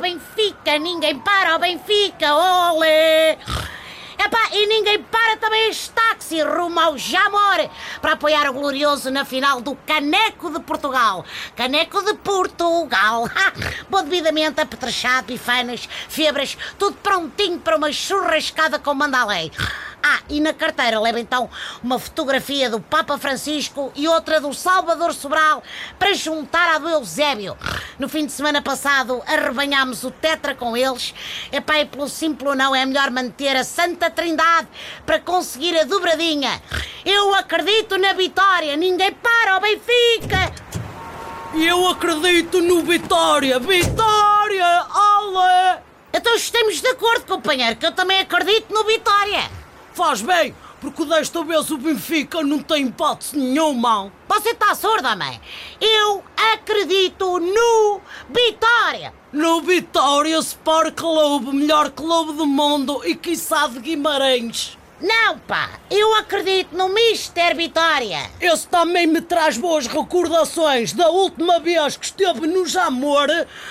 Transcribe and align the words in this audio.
Benfica, 0.00 0.78
ninguém 0.78 1.18
para 1.18 1.56
o 1.56 1.58
Benfica, 1.58 2.34
olé! 2.34 3.38
Epá, 4.18 4.48
e 4.52 4.66
ninguém 4.66 5.02
para 5.02 5.36
também 5.36 5.70
este 5.70 5.90
táxi 5.90 6.42
rumo 6.42 6.78
ao 6.80 6.98
Jamor 6.98 7.68
para 8.00 8.12
apoiar 8.12 8.48
o 8.48 8.52
Glorioso 8.52 9.10
na 9.10 9.24
final 9.24 9.60
do 9.60 9.74
Caneco 9.76 10.50
de 10.50 10.60
Portugal. 10.60 11.24
Caneco 11.56 12.02
de 12.02 12.14
Portugal. 12.14 13.28
Bom 13.88 14.02
devidamente 14.02 14.60
apetrechado, 14.60 15.28
bifanas, 15.28 15.88
febras, 16.08 16.56
tudo 16.78 16.96
prontinho 16.96 17.58
para 17.58 17.76
uma 17.76 17.92
churrascada 17.92 18.78
com 18.78 18.94
mandalei. 18.94 19.50
E 20.28 20.40
na 20.40 20.54
carteira 20.54 20.98
leva 20.98 21.20
então 21.20 21.50
uma 21.82 21.98
fotografia 21.98 22.70
do 22.70 22.80
Papa 22.80 23.18
Francisco 23.18 23.92
e 23.94 24.08
outra 24.08 24.40
do 24.40 24.54
Salvador 24.54 25.12
Sobral 25.12 25.62
para 25.98 26.14
juntar 26.14 26.74
à 26.74 26.78
do 26.78 26.88
Eusébio. 26.88 27.56
No 27.98 28.08
fim 28.08 28.24
de 28.24 28.32
semana 28.32 28.62
passado 28.62 29.22
arrebanhámos 29.26 30.02
o 30.02 30.10
tetra 30.10 30.54
com 30.54 30.76
eles. 30.76 31.14
Epá, 31.52 31.78
e 31.78 31.84
pelo 31.84 32.08
simples 32.08 32.56
não 32.56 32.74
é 32.74 32.86
melhor 32.86 33.10
manter 33.10 33.54
a 33.54 33.64
Santa 33.64 34.10
Trindade 34.10 34.68
para 35.04 35.20
conseguir 35.20 35.78
a 35.78 35.84
dobradinha. 35.84 36.62
Eu 37.04 37.34
acredito 37.34 37.98
na 37.98 38.14
vitória, 38.14 38.76
ninguém 38.76 39.12
para 39.12 39.58
o 39.58 39.60
Benfica. 39.60 40.52
Eu 41.54 41.86
acredito 41.88 42.60
no 42.60 42.82
Vitória! 42.82 43.60
Vitória! 43.60 44.66
Ale! 44.66 45.80
Então 46.12 46.34
estamos 46.34 46.80
de 46.80 46.88
acordo, 46.88 47.26
companheiro, 47.26 47.76
que 47.76 47.86
eu 47.86 47.92
também 47.92 48.18
acredito 48.18 48.74
no 48.74 48.82
Vitória. 48.82 49.63
Faz 49.94 50.20
bem, 50.22 50.52
porque 50.80 51.04
desta 51.04 51.44
vez 51.44 51.70
o 51.70 51.78
Benfica 51.78 52.42
não 52.42 52.58
tem 52.58 52.88
hipótese 52.88 53.38
nenhuma. 53.38 54.12
Você 54.28 54.50
está 54.50 54.74
surda, 54.74 55.14
mãe? 55.14 55.40
Eu 55.80 56.24
acredito 56.52 57.38
no 57.38 58.00
Vitória. 58.28 59.14
No 59.32 59.62
Vitória 59.62 60.36
Sport 60.38 60.94
Clube, 60.96 61.54
melhor 61.54 61.92
clube 61.92 62.32
do 62.32 62.44
mundo 62.44 63.02
e 63.04 63.14
quiçá 63.14 63.68
de 63.68 63.78
Guimarães. 63.78 64.76
Não, 65.00 65.38
pá, 65.40 65.70
eu 65.90 66.14
acredito 66.14 66.76
no 66.76 66.88
Mister 66.88 67.56
Vitória. 67.56 68.30
Esse 68.40 68.68
também 68.68 69.06
me 69.06 69.20
traz 69.20 69.58
boas 69.58 69.88
recordações 69.88 70.92
da 70.92 71.08
última 71.08 71.58
vez 71.58 71.96
que 71.96 72.06
esteve 72.06 72.46
no 72.46 72.64
Jamor, 72.64 73.26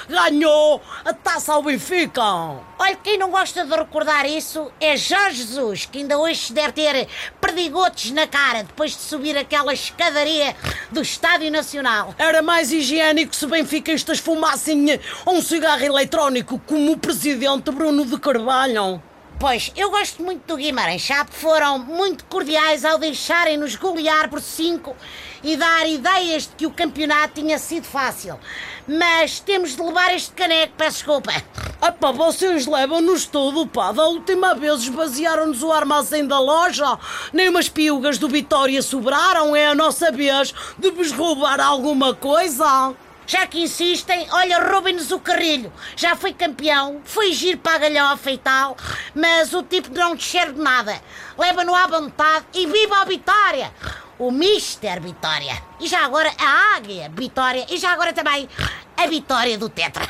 ganhou 0.09 0.81
a 1.05 1.13
taça 1.13 1.53
ao 1.53 1.63
Benfica. 1.63 2.21
Olha, 2.21 2.95
quem 3.01 3.17
não 3.17 3.31
gosta 3.31 3.63
de 3.63 3.73
recordar 3.73 4.25
isso 4.25 4.69
é 4.81 4.97
Jorge 4.97 5.38
Jesus, 5.38 5.85
que 5.85 5.99
ainda 5.99 6.19
hoje 6.19 6.51
deve 6.51 6.73
ter 6.73 7.07
perdigotes 7.39 8.11
na 8.11 8.27
cara 8.27 8.63
depois 8.63 8.91
de 8.91 9.01
subir 9.01 9.38
aquela 9.38 9.73
escadaria 9.73 10.55
do 10.91 11.01
Estádio 11.01 11.49
Nacional. 11.49 12.13
Era 12.17 12.41
mais 12.41 12.71
higiênico 12.71 13.33
se 13.33 13.47
benfiquistas 13.47 14.19
fumassem 14.19 14.99
um 15.25 15.41
cigarro 15.41 15.85
eletrónico 15.85 16.59
como 16.67 16.91
o 16.91 16.97
presidente 16.97 17.71
Bruno 17.71 18.05
de 18.05 18.19
Carvalho. 18.19 19.01
Pois, 19.44 19.73
eu 19.75 19.91
gosto 19.91 20.23
muito 20.23 20.47
do 20.47 20.55
Guimarães, 20.55 21.05
sabe? 21.05 21.30
Foram 21.33 21.77
muito 21.77 22.23
cordiais 22.23 22.86
ao 22.86 22.97
deixarem-nos 22.97 23.75
golear 23.75 24.30
por 24.30 24.39
5 24.39 24.95
e 25.44 25.58
dar 25.58 25.85
ideias 25.85 26.44
de 26.44 26.55
que 26.55 26.66
o 26.66 26.72
campeonato 26.72 27.41
tinha 27.41 27.59
sido 27.59 27.83
fácil. 27.83 28.39
Mas 28.88 29.41
temos 29.41 29.75
de 29.75 29.81
levar 29.81 30.16
este 30.16 30.31
caneco, 30.31 30.75
peço 30.77 31.00
desculpa. 31.00 31.33
Ah 31.81 31.91
pá, 31.91 32.13
vocês 32.13 32.66
levam-nos 32.66 33.25
tudo, 33.25 33.67
pá. 33.67 33.91
Da 33.91 34.05
última 34.05 34.55
vez 34.55 34.83
esvaziaram-nos 34.83 35.61
o 35.61 35.73
armazém 35.73 36.25
da 36.25 36.39
loja. 36.39 36.97
Nem 37.33 37.50
umas 37.50 37.67
piugas 37.67 38.17
do 38.17 38.30
Vitória 38.30 38.81
sobraram. 38.81 39.53
É 39.53 39.67
a 39.67 39.75
nossa 39.75 40.09
vez 40.09 40.53
de 40.78 40.89
vos 40.89 41.11
roubar 41.11 41.59
alguma 41.59 42.13
coisa. 42.13 42.95
Já 43.25 43.47
que 43.47 43.61
insistem, 43.61 44.28
olha, 44.31 44.59
roubem-nos 44.59 45.11
o 45.11 45.19
carrilho. 45.19 45.72
Já 45.95 46.16
foi 46.16 46.34
campeão, 46.34 47.01
foi 47.03 47.34
giro 47.34 47.57
para 47.57 47.75
a 47.75 47.89
galhofa 47.89 48.31
e 48.31 48.38
tal, 48.38 48.78
mas 49.16 49.53
o 49.53 49.63
tipo 49.63 49.94
não 49.94 50.16
descer 50.16 50.51
de 50.51 50.59
nada. 50.59 51.01
Leva-no 51.38 51.73
à 51.73 51.88
vontade 51.88 52.45
e 52.53 52.66
viva 52.66 52.97
a 52.97 53.06
vitória! 53.06 53.72
O 54.19 54.31
Mister 54.31 55.01
Vitória. 55.01 55.62
E 55.79 55.88
já 55.88 56.06
agora 56.06 56.31
a 56.38 56.75
Águia 56.75 57.12
Vitória. 57.13 57.66
E 57.69 57.78
já 57.78 57.91
agora 57.91 58.13
também 58.13 58.47
a 58.95 59.07
vitória 59.07 59.57
do 59.57 59.69
Tetra. 59.69 60.07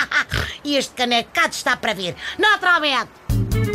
e 0.64 0.76
este 0.76 0.94
caneco 0.94 1.30
cá 1.32 1.46
está 1.46 1.76
para 1.76 1.94
vir. 1.94 2.16
Naturalmente. 2.38 3.65